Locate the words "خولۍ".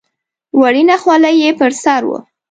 1.01-1.35